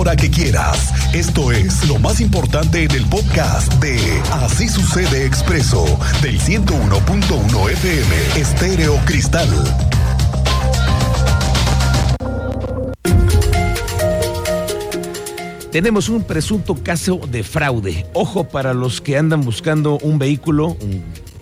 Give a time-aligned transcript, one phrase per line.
[0.00, 1.14] que quieras.
[1.14, 3.98] Esto es lo más importante en el podcast de
[4.32, 5.84] Así sucede expreso
[6.22, 9.48] del 101.1 FM Estéreo Cristal.
[15.70, 18.06] Tenemos un presunto caso de fraude.
[18.14, 20.78] Ojo para los que andan buscando un vehículo,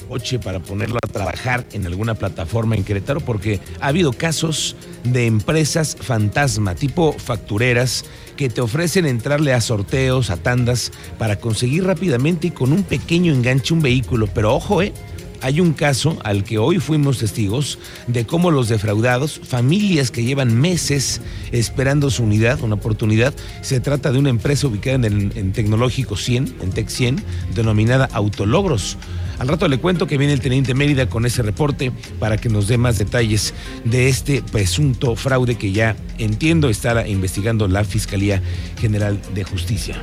[0.08, 5.26] coche para ponerlo a trabajar en alguna plataforma en Querétaro, porque ha habido casos de
[5.26, 8.04] empresas fantasma, tipo factureras,
[8.36, 13.32] que te ofrecen entrarle a sorteos, a tandas, para conseguir rápidamente y con un pequeño
[13.32, 14.28] enganche un vehículo.
[14.32, 14.92] Pero ojo, ¿eh?
[15.40, 17.78] Hay un caso al que hoy fuimos testigos
[18.08, 21.20] de cómo los defraudados, familias que llevan meses
[21.52, 26.56] esperando su unidad, una oportunidad, se trata de una empresa ubicada en, el, Tecnológico 100,
[26.60, 27.22] en Tech 100,
[27.54, 28.96] denominada Autologros.
[29.38, 32.66] Al rato le cuento que viene el teniente Mérida con ese reporte para que nos
[32.66, 38.42] dé más detalles de este presunto fraude que ya entiendo estará investigando la Fiscalía
[38.80, 39.96] General de Justicia.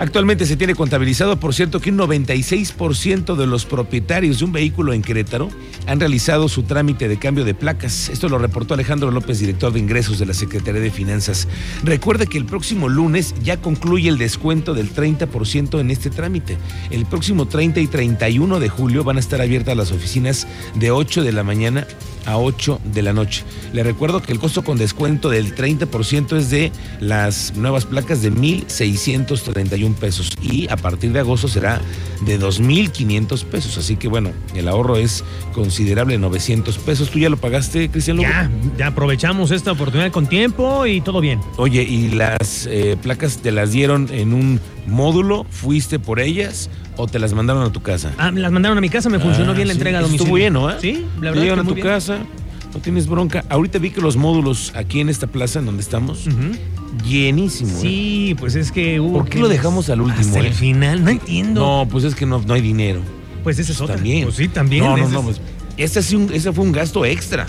[0.00, 4.94] Actualmente se tiene contabilizado, por cierto, que un 96% de los propietarios de un vehículo
[4.94, 5.50] en Querétaro
[5.86, 8.08] han realizado su trámite de cambio de placas.
[8.08, 11.48] Esto lo reportó Alejandro López, director de ingresos de la Secretaría de Finanzas.
[11.84, 16.56] Recuerde que el próximo lunes ya concluye el descuento del 30% en este trámite.
[16.90, 21.22] El próximo 30 y 31 de julio van a estar abiertas las oficinas de 8
[21.22, 21.86] de la mañana
[22.24, 23.44] a 8 de la noche.
[23.74, 28.32] Le recuerdo que el costo con descuento del 30% es de las nuevas placas de
[28.32, 31.80] 1.631 pesos y a partir de agosto será
[32.26, 33.78] de 2.500 pesos.
[33.78, 35.24] Así que bueno, el ahorro es
[35.54, 37.10] considerable, 900 pesos.
[37.10, 38.28] ¿Tú ya lo pagaste, Cristian Lugo?
[38.28, 41.40] Ya, ya aprovechamos esta oportunidad con tiempo y todo bien.
[41.56, 45.44] Oye, ¿y las eh, placas te las dieron en un módulo?
[45.50, 46.70] ¿Fuiste por ellas?
[46.96, 48.12] o te las mandaron a tu casa?
[48.18, 49.78] Ah, las mandaron a mi casa, me funcionó Ah, bien la sí.
[49.78, 50.60] entrega a Estuvo domicilio.
[50.60, 50.76] bueno, ¿eh?
[50.82, 51.42] Sí, la verdad.
[51.44, 51.86] llegan que a tu bien.
[51.86, 52.18] casa,
[52.74, 53.42] no tienes bronca.
[53.48, 56.26] Ahorita vi que los módulos aquí en esta plaza en donde estamos.
[57.06, 57.70] Llenísimo.
[57.70, 57.80] ¿eh?
[57.80, 59.18] Sí, pues es que hubo.
[59.18, 60.46] ¿Por qué lo dejamos al último, Hasta eh?
[60.48, 61.60] el final, no entiendo.
[61.60, 63.00] No, pues es que no, no hay dinero.
[63.42, 63.94] pues esa es otra.
[63.96, 64.24] También.
[64.24, 64.84] Pues sí, también.
[64.84, 65.20] No, no, ese no.
[65.20, 65.40] es- Pues,
[65.76, 67.46] ese, sí un- ese fue un gasto extra.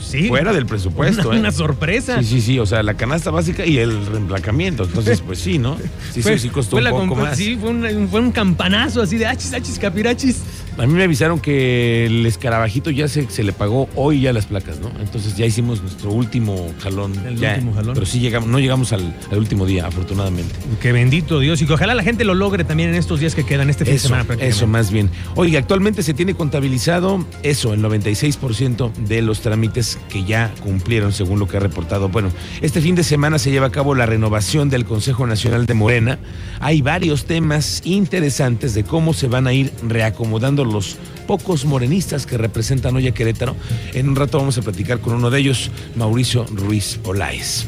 [0.00, 0.28] sí.
[0.28, 1.40] Fuera del presupuesto, Una, ¿eh?
[1.40, 2.18] una sorpresa.
[2.18, 2.58] Sí, sí, sí.
[2.58, 4.84] O sea, la canasta básica y el reemplacamiento.
[4.84, 5.76] Entonces, pues sí, ¿no?
[6.12, 7.36] Sí, Fue- sí, sí costó un poco más.
[7.36, 10.36] Sí, fue un, fue un campanazo así de achis, achis, capirachis.
[10.78, 14.46] A mí me avisaron que el escarabajito ya se, se le pagó hoy ya las
[14.46, 14.90] placas, ¿no?
[15.00, 17.12] Entonces ya hicimos nuestro último jalón.
[17.26, 17.54] El ya.
[17.54, 17.94] último jalón.
[17.94, 20.54] Pero sí llegamos, no llegamos al, al último día, afortunadamente.
[20.80, 23.44] Que bendito Dios y que ojalá la gente lo logre también en estos días que
[23.44, 24.56] quedan, este fin de semana prácticamente.
[24.56, 25.10] eso más bien.
[25.34, 31.38] Oiga, actualmente se tiene contabilizado eso, el 96% de los trámites que ya cumplieron, según
[31.38, 32.08] lo que ha reportado.
[32.08, 32.30] Bueno,
[32.62, 36.18] este fin de semana se lleva a cabo la renovación del Consejo Nacional de Morena.
[36.60, 40.96] Hay varios temas interesantes de cómo se van a ir reacomodando los
[41.26, 43.56] pocos morenistas que representan hoy a Querétaro.
[43.94, 47.66] En un rato vamos a platicar con uno de ellos, Mauricio Ruiz Olaez.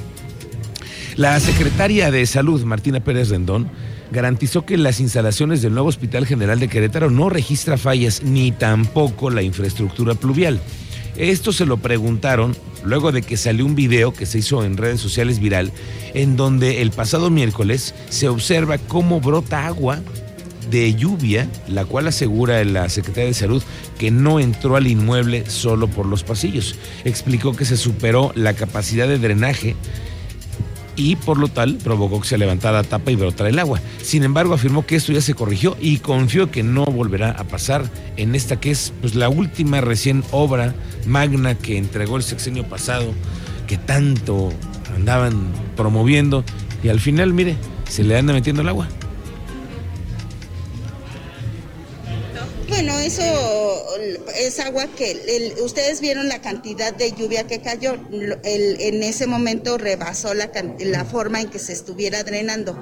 [1.17, 3.71] La secretaria de Salud, Martina Pérez Rendón,
[4.11, 9.31] garantizó que las instalaciones del nuevo Hospital General de Querétaro no registra fallas ni tampoco
[9.31, 10.61] la infraestructura pluvial.
[11.17, 15.01] Esto se lo preguntaron luego de que salió un video que se hizo en redes
[15.01, 15.71] sociales viral,
[16.13, 20.01] en donde el pasado miércoles se observa cómo brota agua
[20.71, 23.63] de lluvia, la cual asegura la Secretaría de Salud
[23.99, 26.77] que no entró al inmueble solo por los pasillos.
[27.05, 29.77] Explicó que se superó la capacidad de drenaje
[30.97, 33.81] y por lo tal provocó que se levantara la tapa y brotara el agua.
[34.03, 37.91] Sin embargo, afirmó que esto ya se corrigió y confió que no volverá a pasar
[38.17, 40.75] en esta que es pues, la última recién obra
[41.07, 43.13] magna que entregó el sexenio pasado,
[43.67, 44.53] que tanto
[44.95, 46.45] andaban promoviendo
[46.83, 47.57] y al final, mire,
[47.89, 48.89] se le anda metiendo el agua.
[53.05, 53.97] Eso
[54.35, 57.97] es agua que ustedes vieron la cantidad de lluvia que cayó.
[58.13, 60.49] En ese momento rebasó la,
[61.05, 62.77] forma en que se estuviera drenando,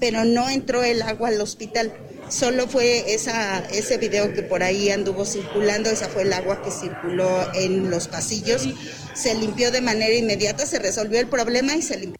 [0.00, 1.92] pero no entró el agua al hospital.
[2.28, 7.52] Solo fue ese video que por ahí anduvo circulando, esa fue el agua que circuló
[7.54, 8.68] en los pasillos.
[9.14, 12.19] Se limpió de manera inmediata, se resolvió el problema y se limpió.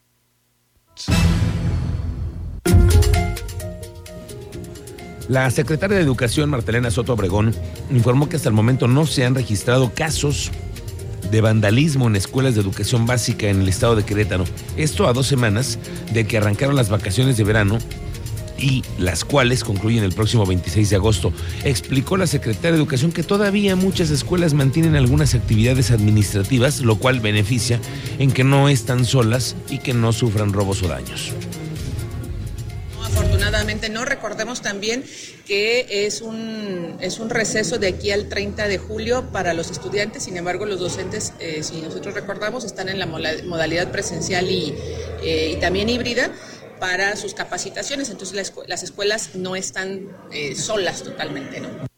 [5.31, 7.55] La secretaria de Educación, Martelena Soto Obregón,
[7.89, 10.51] informó que hasta el momento no se han registrado casos
[11.31, 14.43] de vandalismo en escuelas de educación básica en el estado de Querétaro.
[14.77, 15.79] Esto a dos semanas
[16.13, 17.79] de que arrancaron las vacaciones de verano
[18.59, 21.33] y las cuales concluyen el próximo 26 de agosto.
[21.63, 27.21] Explicó la secretaria de Educación que todavía muchas escuelas mantienen algunas actividades administrativas, lo cual
[27.21, 27.79] beneficia
[28.19, 31.33] en que no están solas y que no sufran robos o daños.
[33.91, 35.05] No, recordemos también
[35.45, 40.23] que es un, es un receso de aquí al 30 de julio para los estudiantes,
[40.23, 44.75] sin embargo los docentes, eh, si nosotros recordamos, están en la modalidad presencial y,
[45.25, 46.31] eh, y también híbrida
[46.79, 48.09] para sus capacitaciones.
[48.11, 51.90] Entonces las, las escuelas no están eh, solas totalmente, ¿no?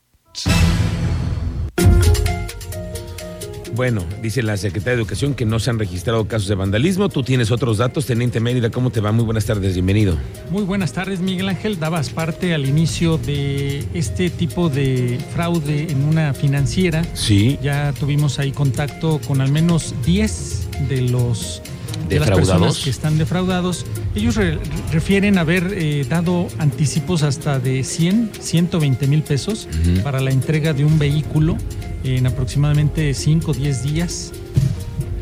[3.74, 7.08] Bueno, dice la Secretaría de Educación que no se han registrado casos de vandalismo.
[7.08, 8.04] Tú tienes otros datos.
[8.04, 9.12] Teniente Mérida, ¿cómo te va?
[9.12, 10.19] Muy buenas tardes, bienvenido.
[10.50, 11.80] Muy buenas tardes, Miguel Ángel.
[11.80, 17.02] Dabas parte al inicio de este tipo de fraude en una financiera.
[17.14, 17.58] Sí.
[17.62, 21.62] Ya tuvimos ahí contacto con al menos 10 de los
[22.10, 23.86] de las personas que están defraudados.
[24.14, 24.58] Ellos re
[24.92, 30.02] refieren haber eh, dado anticipos hasta de 100, 120 mil pesos uh -huh.
[30.02, 31.56] para la entrega de un vehículo
[32.04, 34.32] en aproximadamente 5 o 10 días.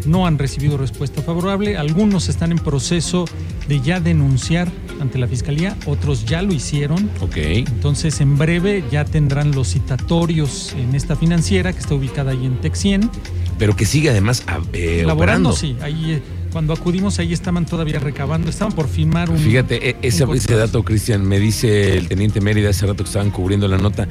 [0.06, 1.76] No han recibido respuesta favorable.
[1.76, 3.26] Algunos están en proceso
[3.68, 7.10] de ya denunciar ante la fiscalía, otros ya lo hicieron.
[7.20, 7.36] Ok.
[7.36, 12.60] Entonces, en breve ya tendrán los citatorios en esta financiera que está ubicada ahí en
[12.60, 13.10] Texien.
[13.58, 14.42] Pero que sigue además
[14.72, 15.76] eh, Laborando, sí.
[15.82, 16.22] Ahí, eh,
[16.52, 18.50] cuando acudimos, ahí estaban todavía recabando.
[18.50, 19.38] Estaban por firmar un.
[19.38, 23.30] Fíjate, ese, un ese dato, Cristian, me dice el teniente Mérida hace rato que estaban
[23.30, 24.08] cubriendo la nota.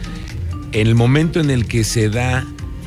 [0.71, 2.45] En el momento en el que se da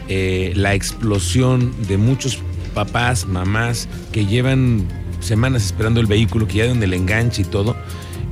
[0.08, 2.38] eh, la explosión de muchos
[2.74, 4.86] papás, mamás que llevan
[5.20, 7.76] semanas esperando el vehículo, que ya dieron el enganche y todo,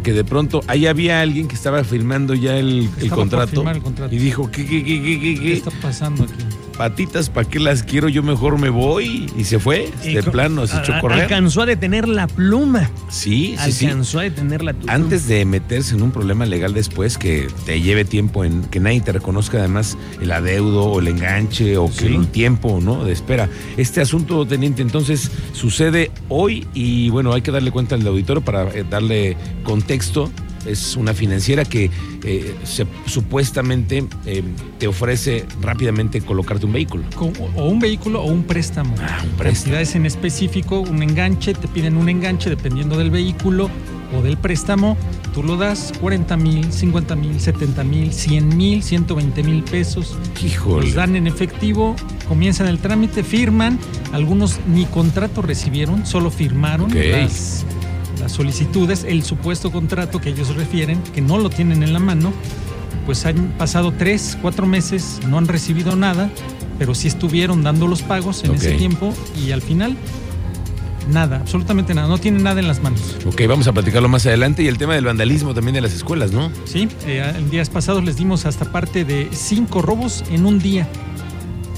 [0.02, 4.14] que de pronto ahí había alguien que estaba firmando ya el, el, contrato, el contrato,
[4.14, 6.34] y dijo, ¿qué, qué, qué, qué, qué, ¿Qué está pasando aquí?
[6.80, 8.08] Patitas, ¿para qué las quiero?
[8.08, 9.30] Yo mejor me voy.
[9.36, 11.20] Y se fue, Y de plano, se echó a correr.
[11.24, 12.90] Alcanzó a detener la pluma.
[13.10, 13.84] Sí, sí, sí.
[13.84, 14.94] Alcanzó a detener la pluma.
[14.94, 19.02] Antes de meterse en un problema legal después que te lleve tiempo en que nadie
[19.02, 22.14] te reconozca además el adeudo o el enganche o que Sí.
[22.14, 23.04] un tiempo ¿no?
[23.04, 23.50] de espera.
[23.76, 28.70] Este asunto, teniente, entonces sucede hoy y bueno, hay que darle cuenta al auditorio para
[28.70, 30.30] eh, darle contexto.
[30.66, 31.90] Es una financiera que
[32.24, 34.42] eh, se- supuestamente eh,
[34.78, 37.04] te ofrece rápidamente colocarte un vehículo.
[37.56, 38.94] O un vehículo o un préstamo.
[39.00, 39.54] Ah, un préstamo.
[39.54, 43.70] Cantidades en específico, un enganche, te piden un enganche dependiendo del vehículo
[44.18, 44.96] o del préstamo.
[45.32, 50.16] Tú lo das 40 mil, 50 mil, 70 mil, 100 mil, 120 mil pesos.
[50.44, 50.86] Híjole.
[50.86, 51.94] Los dan en efectivo,
[52.28, 53.78] comienzan el trámite, firman.
[54.12, 56.98] Algunos ni contrato recibieron, solo firmaron Ok.
[57.12, 57.64] las,
[58.20, 62.32] las solicitudes, el supuesto contrato que ellos refieren, que no lo tienen en la mano.
[63.06, 66.30] Pues han pasado tres, cuatro meses, no han recibido nada,
[66.78, 69.96] pero sí estuvieron dando los pagos en ese tiempo y al final
[71.10, 73.16] nada, absolutamente nada, no tienen nada en las manos.
[73.26, 76.32] Ok, vamos a platicarlo más adelante y el tema del vandalismo también de las escuelas,
[76.32, 76.52] ¿no?
[76.64, 80.88] Sí, eh, en días pasados les dimos hasta parte de cinco robos en un día.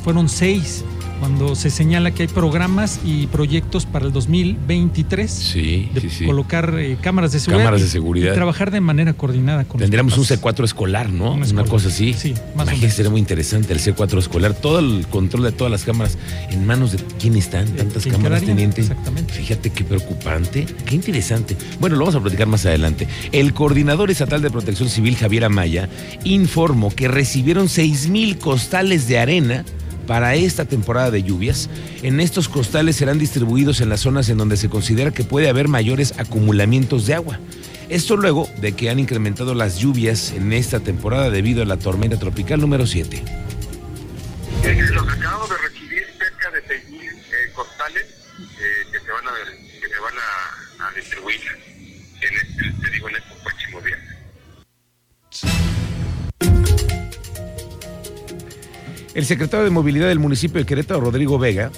[0.05, 0.85] Fueron seis
[1.23, 6.25] cuando se señala que hay programas y proyectos para el 2023 Sí, de sí, sí.
[6.27, 7.63] colocar eh, cámaras de seguridad.
[7.67, 8.33] Cámaras de seguridad.
[8.33, 10.59] y trabajar de manera coordinada con Tendríamos un papás.
[10.59, 11.35] C4 escolar, ¿no?
[11.35, 12.13] Un Una cosa así.
[12.13, 14.53] Sí, más Imagínate, sería muy interesante el C4 escolar.
[14.55, 16.19] Todo el control de todas las cámaras
[16.51, 18.57] en manos de quién están, tantas ¿quién cámaras, quedaría?
[18.57, 18.81] teniente.
[18.81, 19.33] Exactamente.
[19.33, 21.57] Fíjate qué preocupante, qué interesante.
[21.79, 23.07] Bueno, lo vamos a platicar más adelante.
[23.31, 25.89] El coordinador estatal de protección civil, Javier Amaya,
[26.25, 29.65] informó que recibieron 6 mil costales de arena
[30.07, 31.69] para esta temporada de lluvias.
[32.03, 35.69] En estos costales serán distribuidos en las zonas en donde se considera que puede haber
[35.69, 37.39] mayores acumulamientos de agua.
[37.89, 42.19] Esto luego de que han incrementado las lluvias en esta temporada debido a la tormenta
[42.19, 43.23] tropical número 7.
[44.65, 48.12] Eh, acabamos de recibir cerca de 6.000 eh, costales
[59.15, 61.71] El secretario de Movilidad del municipio de Querétaro, Rodrigo Vega,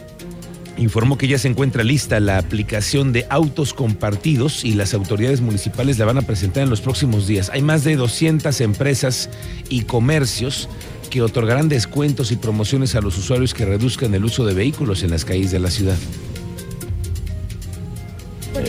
[0.77, 5.99] informó que ya se encuentra lista la aplicación de autos compartidos y las autoridades municipales
[5.99, 7.51] la van a presentar en los próximos días.
[7.51, 9.31] Hay más de 200 empresas
[9.69, 10.69] y comercios
[11.11, 15.11] que otorgarán descuentos y promociones a los usuarios que reduzcan el uso de vehículos en
[15.11, 15.99] las calles de la ciudad.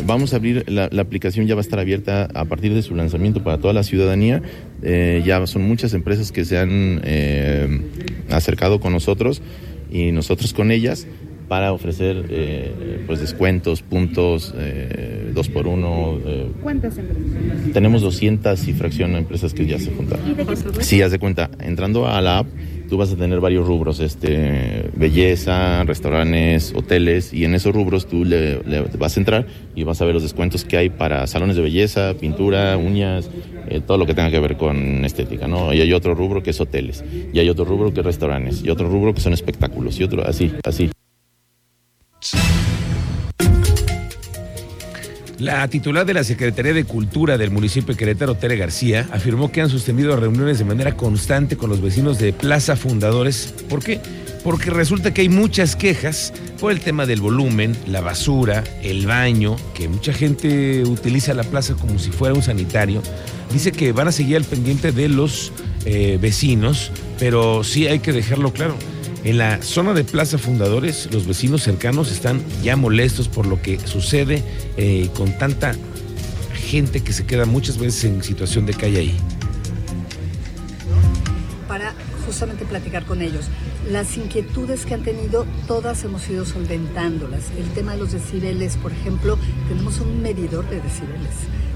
[0.06, 2.96] Vamos a abrir, la, la aplicación ya va a estar abierta a partir de su
[2.96, 4.42] lanzamiento para toda la ciudadanía.
[4.84, 7.82] Eh, ya son muchas empresas que se han eh,
[8.30, 9.42] acercado con nosotros
[9.92, 11.08] y nosotros con ellas
[11.48, 16.20] para ofrecer eh, pues descuentos, puntos, eh, dos por uno.
[16.26, 17.72] eh, ¿Cuántas empresas?
[17.74, 20.26] tenemos 200 y fracción de empresas que ya se juntaron.
[20.82, 22.48] Sí, haz de cuenta, entrando a la app,
[22.90, 28.26] tú vas a tener varios rubros, este, belleza, restaurantes, hoteles, y en esos rubros tú
[28.26, 31.56] le, le vas a entrar y vas a ver los descuentos que hay para salones
[31.56, 33.30] de belleza, pintura, uñas,
[33.68, 35.74] eh, todo lo que tenga que ver con estética, ¿no?
[35.74, 38.70] Y hay otro rubro que es hoteles, y hay otro rubro que es restaurantes, y
[38.70, 40.95] otro rubro que son espectáculos, y otro así, así.
[45.40, 49.60] La titular de la Secretaría de Cultura del municipio de Querétaro, Tere García, afirmó que
[49.60, 53.54] han sostenido reuniones de manera constante con los vecinos de Plaza Fundadores.
[53.68, 54.00] ¿Por qué?
[54.46, 59.58] Porque resulta que hay muchas quejas por el tema del volumen, la basura, el baño,
[59.74, 63.02] que mucha gente utiliza la plaza como si fuera un sanitario.
[63.52, 65.52] Dice que van a seguir al pendiente de los
[65.86, 68.76] eh, vecinos, pero sí hay que dejarlo claro
[69.26, 73.80] en la zona de Plaza Fundadores, los vecinos cercanos están ya molestos por lo que
[73.80, 74.44] sucede
[74.78, 75.74] eh, con tanta
[76.54, 79.18] gente que se queda muchas veces en situación de calle ahí.
[81.68, 83.46] Para justamente platicar con ellos.
[83.90, 87.50] Las inquietudes que han tenido, todas hemos ido solventándolas.
[87.58, 91.34] El tema de los decibeles, por ejemplo, tenemos un medidor de decibeles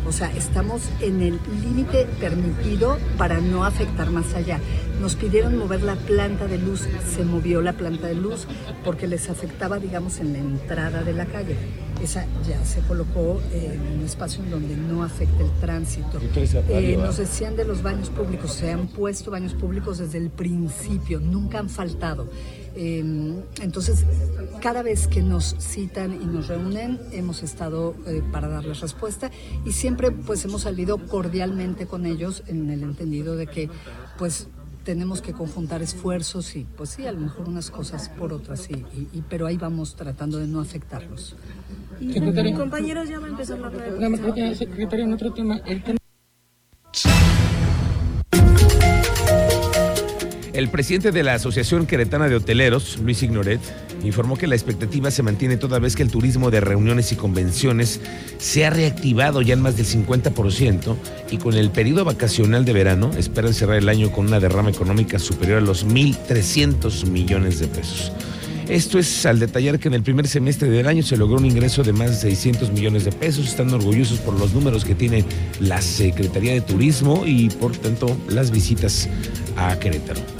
[0.10, 4.60] o sea, estamos en el límite permitido para no afectar más allá.
[5.00, 8.48] Nos pidieron mover la planta de luz, se movió la planta de luz
[8.84, 11.56] porque les afectaba, digamos, en la entrada de la calle.
[12.04, 16.20] Esa ya se colocó en un espacio en donde no afecta el tránsito.
[16.70, 21.20] Eh, nos decían de los baños públicos, se han puesto baños públicos desde el principio,
[21.20, 22.28] nunca han faltado.
[22.82, 24.06] Em, entonces,
[24.62, 29.32] cada vez que nos citan y nos reúnen, hemos estado eh, para darles respuesta
[29.66, 33.70] y siempre pues hemos salido cordialmente con ellos en el entendido de que
[34.18, 34.48] pues
[34.86, 38.86] tenemos que conjuntar esfuerzos y pues sí, a lo mejor unas cosas por otras, y,
[39.28, 41.36] pero ahí vamos tratando de no afectarlos.
[42.56, 45.99] compañeros, ya va a empezar la Secretaria, en otro tema, el tema
[50.60, 53.62] El presidente de la Asociación Queretana de Hoteleros, Luis Ignoret,
[54.04, 58.02] informó que la expectativa se mantiene toda vez que el turismo de reuniones y convenciones
[58.40, 60.98] se ha reactivado ya en más del 50%
[61.32, 65.18] y con el periodo vacacional de verano esperan cerrar el año con una derrama económica
[65.18, 68.12] superior a los 1.300 millones de pesos.
[68.68, 71.84] Esto es al detallar que en el primer semestre del año se logró un ingreso
[71.84, 73.48] de más de 600 millones de pesos.
[73.48, 75.24] Están orgullosos por los números que tiene
[75.62, 79.08] la Secretaría de Turismo y por tanto las visitas
[79.56, 80.39] a Querétaro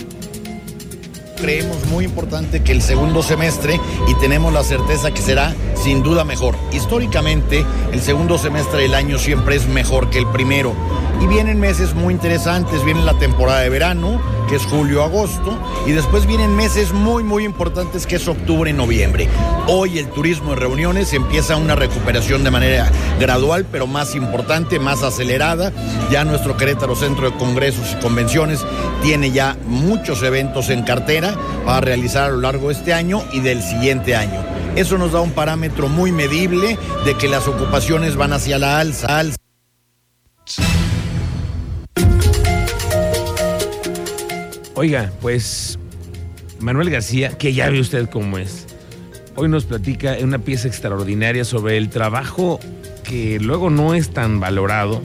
[1.40, 6.24] creemos muy importante que el segundo semestre, y tenemos la certeza que será sin duda
[6.24, 6.56] mejor.
[6.72, 10.74] Históricamente, el segundo semestre del año siempre es mejor que el primero.
[11.22, 16.26] Y vienen meses muy interesantes, viene la temporada de verano, que es julio-agosto, y después
[16.26, 19.30] vienen meses muy, muy importantes, que es octubre-noviembre.
[19.68, 25.04] Hoy el turismo de reuniones empieza una recuperación de manera gradual, pero más importante, más
[25.04, 25.72] acelerada.
[26.12, 28.66] Ya nuestro Querétaro Centro de Congresos y Convenciones
[29.04, 33.42] tiene ya muchos eventos en cartera para realizar a lo largo de este año y
[33.42, 34.44] del siguiente año.
[34.76, 39.20] Eso nos da un parámetro muy medible de que las ocupaciones van hacia la alza.
[39.20, 39.39] alza.
[44.82, 45.78] Oiga, pues
[46.62, 48.66] Manuel García, que ya ve usted cómo es,
[49.36, 52.62] hoy nos platica en una pieza extraordinaria sobre el trabajo
[53.04, 55.02] que luego no es tan valorado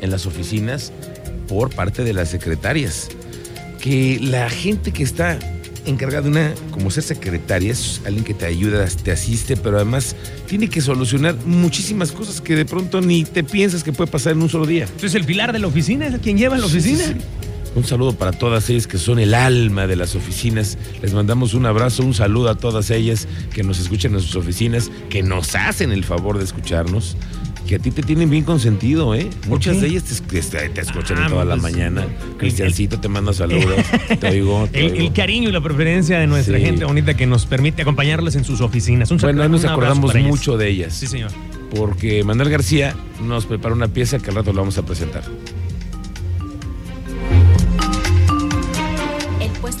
[0.00, 0.94] en las oficinas
[1.46, 3.10] por parte de las secretarias.
[3.78, 5.38] Que la gente que está
[5.84, 10.16] encargada de una, como ser secretaria, es alguien que te ayuda, te asiste, pero además
[10.46, 14.40] tiene que solucionar muchísimas cosas que de pronto ni te piensas que puede pasar en
[14.40, 14.84] un solo día.
[14.84, 17.14] Entonces el pilar de la oficina es quien lleva la oficina.
[17.74, 20.78] Un saludo para todas ellas que son el alma de las oficinas.
[21.02, 24.90] Les mandamos un abrazo, un saludo a todas ellas que nos escuchan en sus oficinas,
[25.10, 27.16] que nos hacen el favor de escucharnos,
[27.68, 29.28] que a ti te tienen bien consentido, ¿eh?
[29.46, 30.14] Muchas de ellas te,
[30.80, 32.06] escuchan ah, toda la pues, mañana.
[32.38, 33.76] Cristiancito te manda saludos.
[34.20, 38.36] te oigo, el, cariño y la preferencia de nuestra gente bonita que nos permite acompañarles
[38.36, 39.10] en sus oficinas.
[39.10, 40.94] Un bueno, nos acordamos mucho de ellas.
[40.94, 41.30] Sí, señor.
[41.76, 45.24] Porque Manuel García nos prepara una pieza que al rato lo vamos a presentar.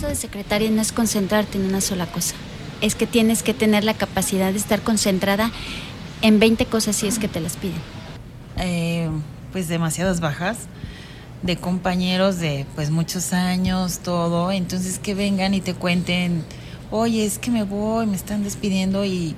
[0.06, 2.34] De secretaria no es concentrarte en una sola cosa.
[2.80, 5.50] Es que tienes que tener la capacidad de estar concentrada
[6.22, 7.80] en 20 cosas si es que te las piden.
[8.56, 9.08] Eh,
[9.52, 10.58] pues demasiadas bajas
[11.42, 14.52] de compañeros de pues muchos años, todo.
[14.52, 16.44] Entonces que vengan y te cuenten,
[16.90, 19.34] oye, es que me voy, me están despidiendo y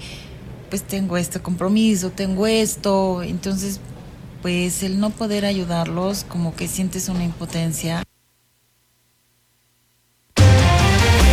[0.68, 3.22] pues tengo este compromiso, tengo esto.
[3.22, 3.80] Entonces,
[4.42, 8.02] pues el no poder ayudarlos, como que sientes una impotencia.